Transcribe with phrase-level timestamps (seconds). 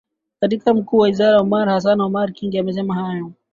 [0.39, 3.31] Katibu Mkuu wa Wizara hiyo Omar Hassan Omar Kingi amesema hayo